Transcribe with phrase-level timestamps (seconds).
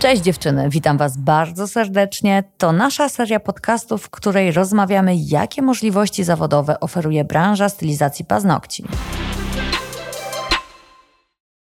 [0.00, 2.44] Cześć dziewczyny, witam Was bardzo serdecznie.
[2.58, 8.84] To nasza seria podcastów, w której rozmawiamy, jakie możliwości zawodowe oferuje branża stylizacji paznokci.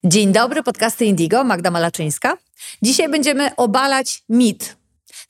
[0.03, 2.37] Dzień dobry, podcasty Indigo, Magda Malaczyńska.
[2.81, 4.77] Dzisiaj będziemy obalać mit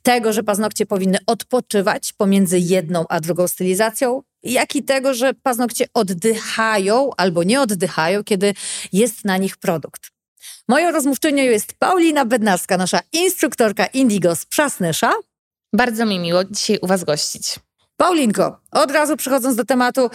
[0.04, 5.86] tego, że paznokcie powinny odpoczywać pomiędzy jedną a drugą stylizacją, jak i tego, że paznokcie
[5.94, 8.54] oddychają albo nie oddychają, kiedy
[8.94, 10.14] jest na nich produkt.
[10.68, 15.12] Moją rozmówczynią jest Paulina Bednarska, nasza instruktorka Indigo z Przasnysza.
[15.74, 17.60] Bardzo mi miło dzisiaj u Was gościć.
[17.98, 20.10] Paulinko, od razu przechodząc do tematu,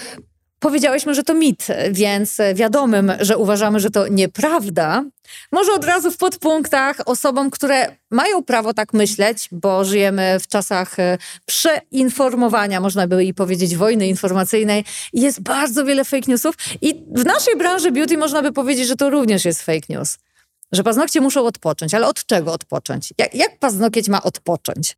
[0.61, 5.05] Powiedziałyśmy, że to mit, więc wiadomym, że uważamy, że to nieprawda.
[5.53, 10.98] Może od razu w podpunktach osobom, które mają prawo tak myśleć, bo żyjemy w czasach
[10.98, 14.84] e, przeinformowania, można by i powiedzieć wojny informacyjnej.
[15.12, 19.11] Jest bardzo wiele fake newsów i w naszej branży beauty można by powiedzieć, że to
[19.11, 20.19] również jest fake news.
[20.72, 23.12] Że paznokcie muszą odpocząć, ale od czego odpocząć?
[23.18, 24.97] Jak, jak paznokieć ma odpocząć?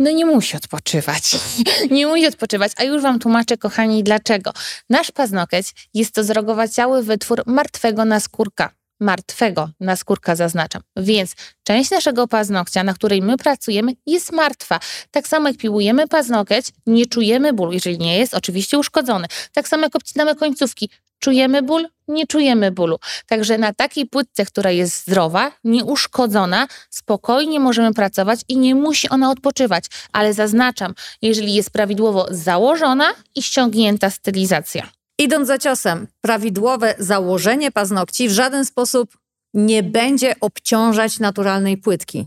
[0.00, 1.36] no nie musi odpoczywać.
[1.90, 4.52] nie musi odpoczywać, a już Wam tłumaczę, kochani, dlaczego.
[4.90, 8.70] Nasz paznokieć jest to zrogowaciały wytwór martwego naskórka.
[9.00, 10.82] Martwego naskórka zaznaczam.
[10.96, 14.80] Więc część naszego paznokcia, na której my pracujemy, jest martwa.
[15.10, 19.26] Tak samo jak piłujemy paznokieć, nie czujemy bólu, jeżeli nie jest oczywiście uszkodzony.
[19.52, 20.90] Tak samo jak obcinamy końcówki,
[21.20, 21.88] Czujemy ból?
[22.10, 22.98] Nie czujemy bólu.
[23.26, 29.30] Także na takiej płytce, która jest zdrowa, nieuszkodzona, spokojnie możemy pracować i nie musi ona
[29.30, 29.84] odpoczywać.
[30.12, 34.88] Ale zaznaczam, jeżeli jest prawidłowo założona i ściągnięta stylizacja.
[35.18, 39.18] Idąc za ciosem, prawidłowe założenie paznokci w żaden sposób
[39.54, 42.26] nie będzie obciążać naturalnej płytki.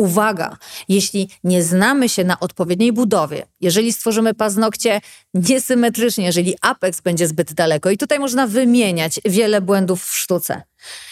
[0.00, 0.56] Uwaga,
[0.88, 5.00] jeśli nie znamy się na odpowiedniej budowie, jeżeli stworzymy paznokcie
[5.34, 10.62] niesymetrycznie, jeżeli apex będzie zbyt daleko, i tutaj można wymieniać wiele błędów w sztuce.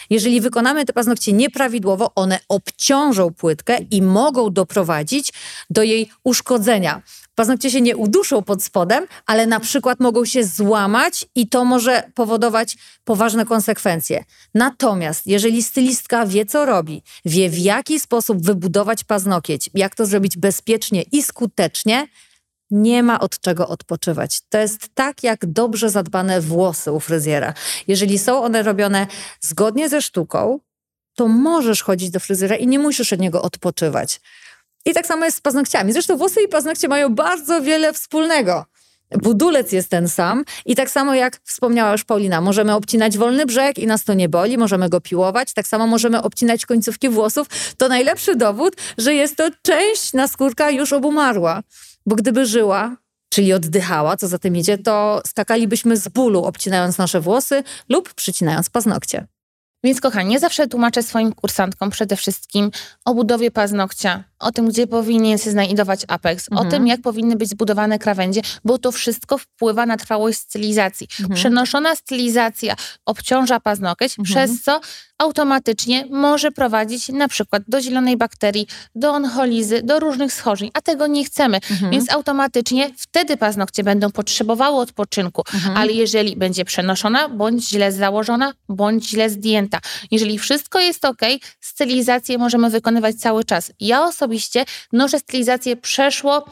[0.09, 5.33] Jeżeli wykonamy te paznokcie nieprawidłowo, one obciążą płytkę i mogą doprowadzić
[5.69, 7.01] do jej uszkodzenia.
[7.35, 12.11] Paznokcie się nie uduszą pod spodem, ale na przykład mogą się złamać i to może
[12.15, 14.23] powodować poważne konsekwencje.
[14.53, 20.37] Natomiast jeżeli stylistka wie, co robi, wie w jaki sposób wybudować paznokieć, jak to zrobić
[20.37, 22.07] bezpiecznie i skutecznie,
[22.71, 24.41] nie ma od czego odpoczywać.
[24.49, 27.53] To jest tak jak dobrze zadbane włosy u fryzjera.
[27.87, 29.07] Jeżeli są one robione
[29.41, 30.59] zgodnie ze sztuką,
[31.15, 34.21] to możesz chodzić do fryzjera i nie musisz od niego odpoczywać.
[34.85, 35.93] I tak samo jest z paznokciami.
[35.93, 38.65] Zresztą włosy i paznokcie mają bardzo wiele wspólnego.
[39.11, 43.77] Budulec jest ten sam i tak samo jak wspomniała już Paulina, możemy obcinać wolny brzeg
[43.77, 47.47] i nas to nie boli, możemy go piłować, tak samo możemy obcinać końcówki włosów.
[47.77, 51.63] To najlepszy dowód, że jest to część naskórka już obumarła,
[52.05, 52.97] bo gdyby żyła,
[53.29, 58.69] czyli oddychała, co za tym idzie, to skakalibyśmy z bólu obcinając nasze włosy lub przycinając
[58.69, 59.27] paznokcie.
[59.83, 62.71] Więc kochani, zawsze tłumaczę swoim kursantkom przede wszystkim
[63.05, 66.67] o budowie paznokcia, o tym, gdzie powinien się znajdować apex, mhm.
[66.67, 71.07] o tym, jak powinny być zbudowane krawędzie, bo to wszystko wpływa na trwałość stylizacji.
[71.19, 71.35] Mhm.
[71.35, 72.75] Przenoszona stylizacja
[73.05, 74.25] obciąża paznokieć, mhm.
[74.25, 74.81] przez co
[75.17, 81.07] automatycznie może prowadzić na przykład do zielonej bakterii, do oncholizy, do różnych schorzeń, a tego
[81.07, 81.59] nie chcemy.
[81.71, 81.91] Mhm.
[81.91, 85.77] Więc automatycznie wtedy paznokcie będą potrzebowały odpoczynku, mhm.
[85.77, 89.68] ale jeżeli będzie przenoszona, bądź źle założona, bądź źle zdjęta,
[90.11, 91.21] jeżeli wszystko jest ok,
[91.59, 93.71] stylizację możemy wykonywać cały czas.
[93.79, 96.45] Ja osobiście noszę stylizację przeszło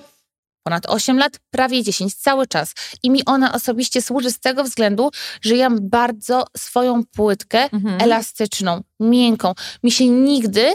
[0.67, 2.73] ponad 8 lat, prawie 10, cały czas.
[3.03, 5.11] I mi ona osobiście służy z tego względu,
[5.41, 8.01] że ja mam bardzo swoją płytkę mhm.
[8.01, 9.53] elastyczną, miękką.
[9.84, 10.73] Mi się nigdy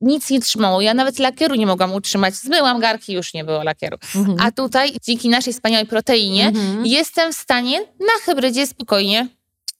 [0.00, 0.80] nic nie trzymało.
[0.80, 2.34] Ja nawet lakieru nie mogłam utrzymać.
[2.34, 3.98] Zmyłam garki, już nie było lakieru.
[4.14, 4.36] Mhm.
[4.40, 6.86] A tutaj, dzięki naszej wspaniałej proteinie, mhm.
[6.86, 9.28] jestem w stanie na hybrydzie spokojnie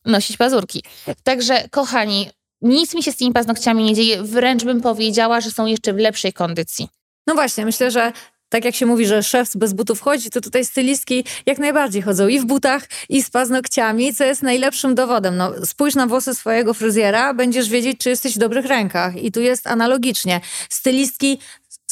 [0.04, 0.82] nosić pazurki.
[1.22, 2.30] Także, kochani,
[2.62, 4.22] nic mi się z tymi paznokciami nie dzieje.
[4.22, 6.88] Wręcz bym powiedziała, że są jeszcze w lepszej kondycji.
[7.26, 8.12] No właśnie, myślę, że
[8.52, 12.28] tak jak się mówi, że szef bez butów chodzi, to tutaj stylistki jak najbardziej chodzą
[12.28, 15.36] i w butach, i z paznokciami, co jest najlepszym dowodem.
[15.36, 19.22] No, spójrz na włosy swojego fryzjera, będziesz wiedzieć, czy jesteś w dobrych rękach.
[19.22, 20.40] I tu jest analogicznie.
[20.68, 21.38] Stylistki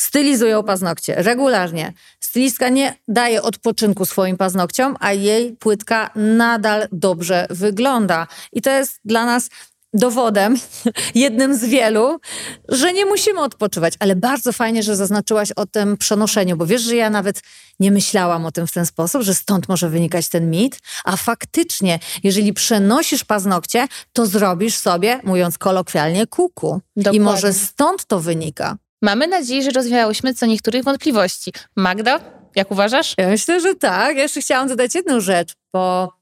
[0.00, 1.92] stylizują paznokcie regularnie.
[2.20, 8.26] Stylistka nie daje odpoczynku swoim paznokciom, a jej płytka nadal dobrze wygląda.
[8.52, 9.48] I to jest dla nas
[9.94, 10.56] dowodem,
[11.14, 12.20] jednym z wielu,
[12.68, 13.94] że nie musimy odpoczywać.
[13.98, 17.42] Ale bardzo fajnie, że zaznaczyłaś o tym przenoszeniu, bo wiesz, że ja nawet
[17.80, 21.98] nie myślałam o tym w ten sposób, że stąd może wynikać ten mit, a faktycznie,
[22.22, 26.80] jeżeli przenosisz paznokcie, to zrobisz sobie, mówiąc kolokwialnie, kuku.
[26.96, 27.18] Dokładnie.
[27.18, 28.76] I może stąd to wynika.
[29.02, 31.52] Mamy nadzieję, że rozwiałyśmy co niektórych wątpliwości.
[31.76, 32.20] Magda,
[32.56, 33.14] jak uważasz?
[33.18, 34.16] Ja myślę, że tak.
[34.16, 36.12] Ja jeszcze chciałam dodać jedną rzecz, bo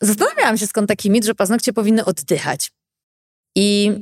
[0.00, 2.72] zastanawiałam się, skąd taki mit, że paznokcie powinny oddychać.
[3.56, 3.92] I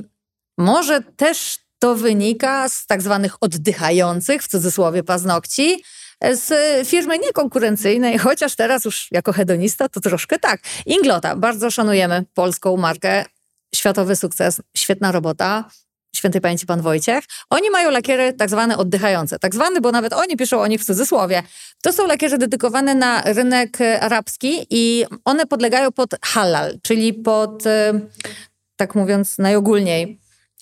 [0.58, 5.82] może też To wynika z tak zwanych oddychających, w cudzysłowie, paznokci,
[6.32, 6.48] z
[6.88, 10.60] firmy niekonkurencyjnej, chociaż teraz już jako hedonista to troszkę tak.
[10.86, 13.24] Inglota, bardzo szanujemy polską markę,
[13.74, 15.70] światowy sukces, świetna robota
[16.16, 19.38] świętej pamięci pan Wojciech, oni mają lakiery tak zwane oddychające.
[19.38, 21.42] Tak zwane, bo nawet oni piszą o nich w cudzysłowie.
[21.82, 28.00] To są lakiery dedykowane na rynek arabski i one podlegają pod halal, czyli pod, e,
[28.76, 30.20] tak mówiąc najogólniej,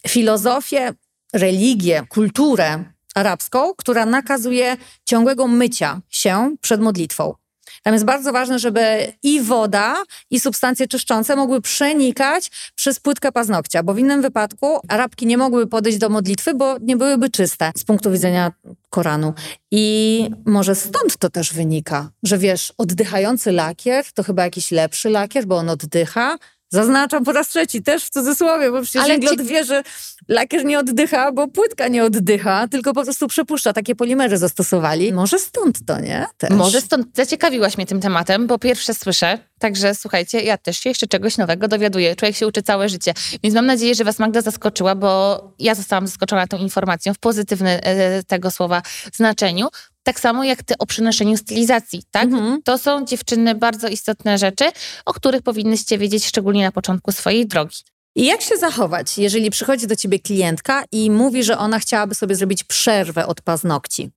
[0.09, 0.93] filozofię,
[1.33, 2.85] religię, kulturę
[3.15, 7.42] arabską, która nakazuje ciągłego mycia się przed modlitwą.
[7.83, 9.97] Tam jest bardzo ważne, żeby i woda,
[10.31, 15.67] i substancje czyszczące mogły przenikać przez płytkę paznokcia, bo w innym wypadku arabki nie mogłyby
[15.67, 18.53] podejść do modlitwy, bo nie byłyby czyste z punktu widzenia
[18.91, 19.35] Koranu.
[19.71, 25.47] I może stąd to też wynika, że wiesz, oddychający lakier to chyba jakiś lepszy lakier,
[25.47, 26.37] bo on oddycha,
[26.73, 29.45] Zaznaczam po raz trzeci, też w cudzysłowie, bo przecież Ale Inglot ci...
[29.45, 29.83] wie, że
[30.29, 33.73] lakier nie oddycha, bo płytka nie oddycha, tylko po prostu przepuszcza.
[33.73, 35.13] Takie polimery zastosowali.
[35.13, 36.27] Może stąd to, nie?
[36.39, 36.51] Też.
[36.51, 37.07] Może stąd.
[37.15, 41.69] Zaciekawiłaś mnie tym tematem, bo pierwsze słyszę, także słuchajcie, ja też się jeszcze czegoś nowego
[41.69, 42.17] dowiaduję.
[42.17, 43.15] Człowiek się uczy całe życie.
[43.43, 47.79] Więc mam nadzieję, że was Magda zaskoczyła, bo ja zostałam zaskoczona tą informacją w pozytywnym
[47.83, 48.83] e, tego słowa
[49.13, 49.69] znaczeniu.
[50.03, 52.25] Tak samo jak ty o przenoszeniu stylizacji, tak?
[52.25, 52.63] Mhm.
[52.63, 54.65] To są dziewczyny bardzo istotne rzeczy,
[55.05, 57.77] o których powinnyście wiedzieć szczególnie na początku swojej drogi.
[58.17, 62.35] I jak się zachować, jeżeli przychodzi do ciebie klientka i mówi, że ona chciałaby sobie
[62.35, 64.11] zrobić przerwę od paznokci?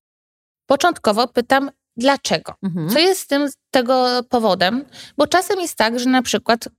[0.65, 2.53] Początkowo pytam, dlaczego?
[2.63, 2.89] Mhm.
[2.89, 4.85] Co jest z tym tego powodem?
[5.17, 6.69] Bo czasem jest tak, że na przykład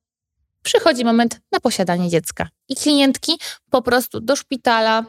[0.63, 3.33] przychodzi moment na posiadanie dziecka i klientki
[3.71, 5.05] po prostu do szpitala,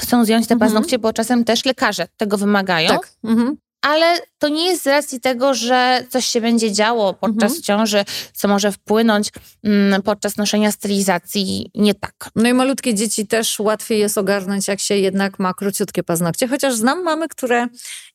[0.00, 0.70] chcą zdjąć te mhm.
[0.70, 2.88] paznokcie, bo czasem też lekarze tego wymagają.
[2.88, 3.08] Tak.
[3.24, 3.56] Mhm.
[3.84, 7.62] Ale to nie jest z racji tego, że coś się będzie działo podczas mhm.
[7.62, 9.28] ciąży, co może wpłynąć
[9.64, 11.70] mm, podczas noszenia stylizacji.
[11.74, 12.30] Nie tak.
[12.36, 16.48] No i malutkie dzieci też łatwiej jest ogarnąć, jak się jednak ma króciutkie paznokcie.
[16.48, 17.66] Chociaż znam mamy, które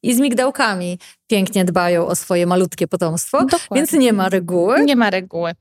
[0.04, 3.68] i z migdałkami pięknie dbają o swoje malutkie potomstwo, Dokładnie.
[3.72, 4.84] więc nie ma reguły.
[4.84, 5.52] Nie ma reguły.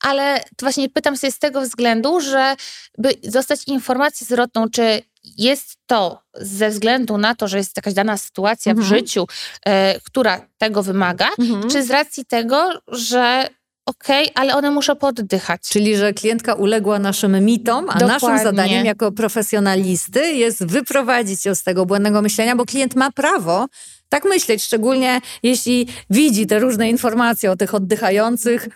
[0.00, 2.56] Ale właśnie pytam się z tego względu, że
[2.98, 8.16] by dostać informację zwrotną, czy jest to ze względu na to, że jest jakaś dana
[8.16, 8.86] sytuacja mhm.
[8.86, 9.26] w życiu,
[9.66, 11.70] e, która tego wymaga, mhm.
[11.70, 13.48] czy z racji tego, że
[13.86, 15.60] okej, okay, ale one muszą poddychać.
[15.68, 18.28] Czyli, że klientka uległa naszym mitom, a Dokładnie.
[18.28, 23.66] naszym zadaniem jako profesjonalisty jest wyprowadzić ją z tego błędnego myślenia, bo klient ma prawo
[24.08, 28.68] tak myśleć, szczególnie jeśli widzi te różne informacje o tych oddychających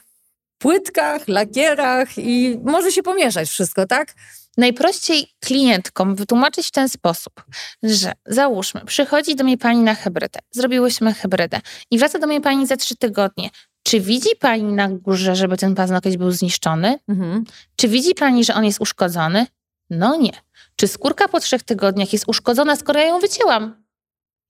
[0.59, 4.15] płytkach, lakierach i może się pomieszać wszystko, tak?
[4.57, 7.45] Najprościej klientkom wytłumaczyć w ten sposób,
[7.83, 11.61] że załóżmy, przychodzi do mnie pani na hybrydę, zrobiłyśmy hybrydę
[11.91, 13.51] i wraca do mnie pani za trzy tygodnie.
[13.83, 16.99] Czy widzi pani na górze, żeby ten paznokieć był zniszczony?
[17.09, 17.45] Mhm.
[17.77, 19.47] Czy widzi pani, że on jest uszkodzony?
[19.91, 20.33] No nie.
[20.77, 23.85] Czy skórka po trzech tygodniach jest uszkodzona, skoro ja ją wycięłam?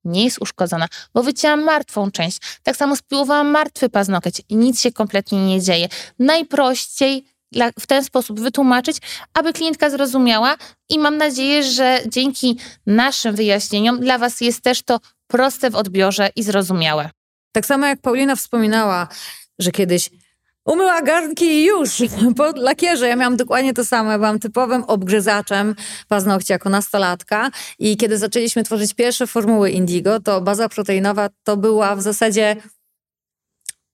[0.05, 2.39] Nie jest uszkodzona, bo wycięłam martwą część.
[2.63, 5.89] Tak samo spiłowałam martwy paznokieć i nic się kompletnie nie dzieje.
[6.19, 7.27] Najprościej
[7.81, 8.97] w ten sposób wytłumaczyć,
[9.35, 10.57] aby klientka zrozumiała
[10.89, 16.31] i mam nadzieję, że dzięki naszym wyjaśnieniom dla Was jest też to proste w odbiorze
[16.37, 17.11] i zrozumiałe.
[17.53, 19.09] Tak samo jak Paulina wspominała,
[19.59, 20.11] że kiedyś
[20.65, 22.03] umyła garnki i już,
[22.37, 23.09] po lakierze.
[23.09, 24.11] Ja miałam dokładnie to samo.
[24.11, 25.75] Ja byłam typowym obgryzaczem
[26.09, 31.97] paznokci jako nastolatka i kiedy zaczęliśmy tworzyć pierwsze formuły Indigo, to baza proteinowa to była
[31.97, 32.57] w zasadzie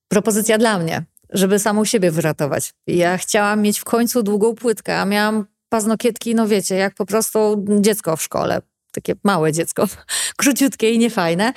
[0.09, 2.75] propozycja dla mnie żeby samą siebie wyratować.
[2.87, 7.65] Ja chciałam mieć w końcu długą płytkę, a miałam paznokietki, no wiecie, jak po prostu
[7.81, 8.63] dziecko w szkole.
[8.93, 9.89] Takie małe dziecko,
[10.37, 11.53] króciutkie i niefajne.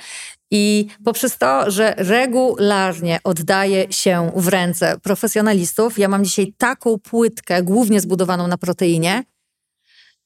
[0.50, 7.62] I poprzez to, że regularnie oddaję się w ręce profesjonalistów, ja mam dzisiaj taką płytkę,
[7.62, 9.24] głównie zbudowaną na proteinie,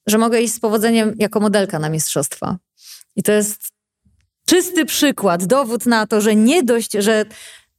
[0.06, 2.56] że mogę iść z powodzeniem jako modelka na mistrzostwa.
[3.16, 3.68] I to jest
[4.46, 7.24] czysty przykład, dowód na to, że nie dość, że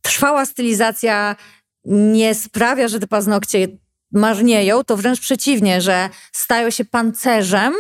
[0.02, 1.36] trwała stylizacja
[1.86, 3.68] nie sprawia, że te paznokcie
[4.12, 7.74] marnieją, to wręcz przeciwnie, że stają się pancerzem,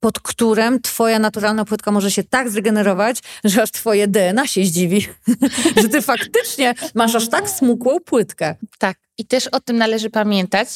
[0.00, 5.08] pod którym twoja naturalna płytka może się tak zregenerować, że aż twoje DNA się zdziwi,
[5.82, 8.54] że ty faktycznie masz aż tak smukłą płytkę.
[8.78, 8.98] Tak.
[9.18, 10.68] I też o tym należy pamiętać,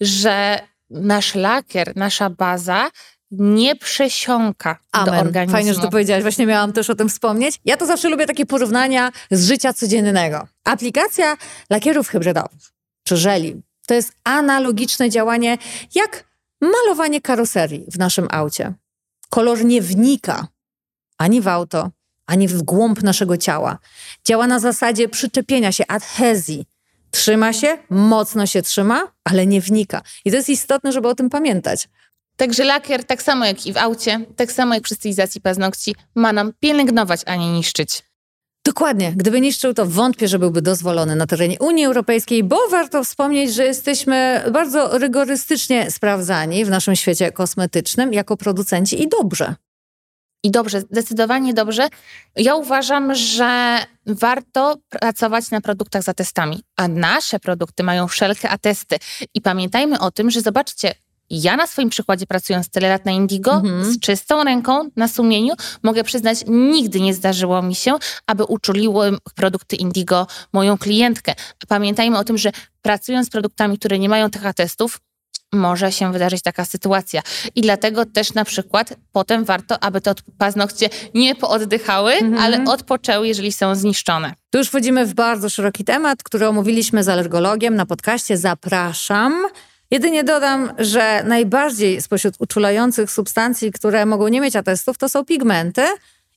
[0.00, 0.60] że
[0.90, 2.90] nasz lakier, nasza baza
[3.30, 5.14] nie przesiąka Amen.
[5.14, 5.52] do organizmu.
[5.52, 6.22] Fajnie, że to powiedziałaś.
[6.22, 7.60] Właśnie miałam też o tym wspomnieć.
[7.64, 10.48] Ja to zawsze lubię takie porównania z życia codziennego.
[10.64, 11.36] Aplikacja
[11.70, 15.58] lakierów hybrydowych czy żeli to jest analogiczne działanie
[15.94, 16.24] jak
[16.60, 18.72] malowanie karoserii w naszym aucie.
[19.30, 20.48] Kolor nie wnika
[21.18, 21.90] ani w auto,
[22.26, 23.78] ani w głąb naszego ciała.
[24.24, 26.66] Działa na zasadzie przyczepienia się, adhezji.
[27.10, 30.02] Trzyma się, mocno się trzyma, ale nie wnika.
[30.24, 31.88] I to jest istotne, żeby o tym pamiętać.
[32.38, 36.32] Także lakier, tak samo jak i w aucie, tak samo jak przy stylizacji paznokci, ma
[36.32, 38.02] nam pielęgnować, a nie niszczyć.
[38.64, 39.12] Dokładnie.
[39.16, 43.64] Gdyby niszczył, to wątpię, że byłby dozwolony na terenie Unii Europejskiej, bo warto wspomnieć, że
[43.64, 49.54] jesteśmy bardzo rygorystycznie sprawdzani w naszym świecie kosmetycznym jako producenci i dobrze.
[50.42, 51.88] I dobrze, zdecydowanie dobrze.
[52.36, 58.96] Ja uważam, że warto pracować na produktach za testami, a nasze produkty mają wszelkie atesty.
[59.34, 60.94] I pamiętajmy o tym, że zobaczcie,
[61.30, 63.92] ja na swoim przykładzie pracując tyle lat na Indigo, mhm.
[63.92, 67.94] z czystą ręką na sumieniu, mogę przyznać, nigdy nie zdarzyło mi się,
[68.26, 71.34] aby uczuliły produkty Indigo moją klientkę.
[71.68, 75.00] Pamiętajmy o tym, że pracując z produktami, które nie mają tych atestów,
[75.52, 77.22] może się wydarzyć taka sytuacja.
[77.54, 82.42] I dlatego też na przykład potem warto, aby te paznokcie nie pooddychały, mhm.
[82.42, 84.34] ale odpoczęły, jeżeli są zniszczone.
[84.50, 88.36] Tu już wchodzimy w bardzo szeroki temat, który omówiliśmy z alergologiem na podcaście.
[88.36, 89.46] Zapraszam.
[89.90, 95.82] Jedynie dodam, że najbardziej spośród uczulających substancji, które mogą nie mieć atestów, to są pigmenty.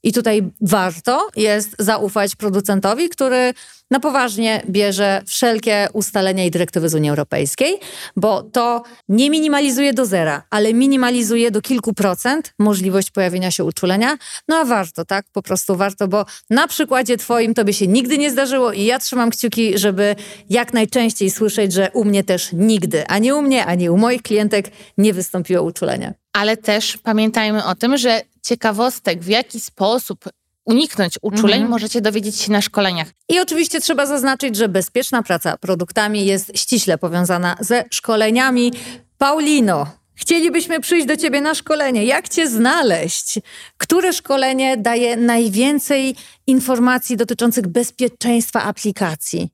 [0.04, 3.54] I tutaj warto jest zaufać producentowi, który
[3.92, 7.80] na poważnie bierze wszelkie ustalenia i dyrektywy z Unii Europejskiej,
[8.16, 14.18] bo to nie minimalizuje do zera, ale minimalizuje do kilku procent możliwość pojawienia się uczulenia.
[14.48, 15.26] No a warto, tak?
[15.34, 19.00] Po prostu warto, bo na przykładzie twoim to by się nigdy nie zdarzyło i ja
[19.00, 20.16] trzymam kciuki, żeby
[20.50, 24.72] jak najczęściej słyszeć, że u mnie też nigdy, ani u mnie, ani u moich klientek
[24.98, 26.21] nie wystąpiło uczulenie.
[26.34, 30.26] Ale też pamiętajmy o tym, że ciekawostek, w jaki sposób
[30.66, 31.70] uniknąć uczuleń, mhm.
[31.70, 33.08] możecie dowiedzieć się na szkoleniach.
[33.30, 38.74] I oczywiście trzeba zaznaczyć, że bezpieczna praca produktami jest ściśle powiązana ze szkoleniami.
[39.18, 42.06] Paulino, chcielibyśmy przyjść do Ciebie na szkolenie.
[42.06, 43.40] Jak Cię znaleźć?
[43.78, 46.16] Które szkolenie daje najwięcej
[46.48, 49.50] informacji dotyczących bezpieczeństwa aplikacji?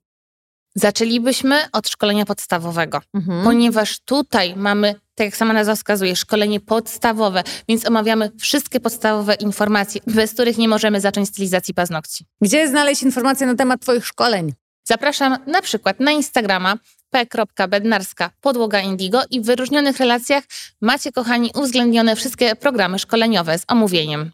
[0.76, 3.44] Zaczęlibyśmy od szkolenia podstawowego, mhm.
[3.44, 10.02] ponieważ tutaj mamy tak jak sama nazwa wskazuje, szkolenie podstawowe, więc omawiamy wszystkie podstawowe informacje,
[10.08, 12.26] bez których nie możemy zacząć stylizacji paznokci.
[12.42, 14.54] Gdzie znaleźć informacje na temat Twoich szkoleń?
[14.84, 16.78] Zapraszam na przykład na Instagrama
[17.10, 20.44] p.bednarska podłoga indigo i w wyróżnionych relacjach
[20.82, 24.32] macie, kochani, uwzględnione wszystkie programy szkoleniowe z omówieniem.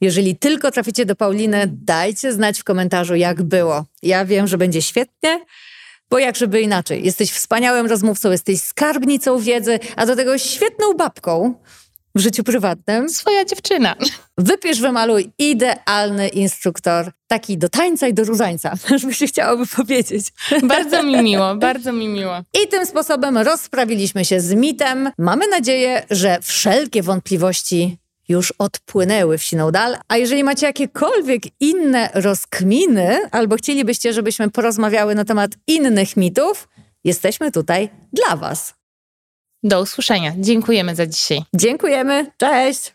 [0.00, 3.84] Jeżeli tylko traficie do Pauliny, dajcie znać w komentarzu, jak było.
[4.02, 5.40] Ja wiem, że będzie świetnie.
[6.10, 11.54] Bo jak żeby inaczej, jesteś wspaniałym rozmówcą, jesteś skarbnicą wiedzy, a do tego świetną babką
[12.14, 13.08] w życiu prywatnym.
[13.08, 13.96] Swoja dziewczyna.
[14.38, 20.26] Wypisz, wymaluj idealny instruktor, taki do tańca i do różańca, aż by się chciałoby powiedzieć.
[20.62, 22.34] Bardzo mi miło, bardzo mi miło.
[22.64, 25.10] I tym sposobem rozprawiliśmy się z mitem.
[25.18, 29.96] Mamy nadzieję, że wszelkie wątpliwości już odpłynęły w siną dal.
[30.08, 36.68] A jeżeli macie jakiekolwiek inne rozkminy, albo chcielibyście, żebyśmy porozmawiały na temat innych mitów,
[37.04, 38.74] jesteśmy tutaj dla Was.
[39.62, 40.32] Do usłyszenia.
[40.38, 41.42] Dziękujemy za dzisiaj.
[41.54, 42.30] Dziękujemy.
[42.36, 42.93] Cześć.